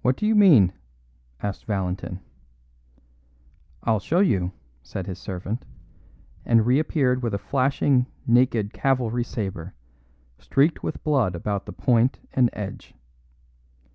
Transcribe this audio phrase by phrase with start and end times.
[0.00, 0.72] "What do you mean?"
[1.42, 2.20] asked Valentin.
[3.82, 4.52] "I'll show you,"
[4.82, 5.66] said his servant,
[6.46, 9.74] and reappeared with a flashing naked cavalry sabre,
[10.38, 12.94] streaked with blood about the point and edge.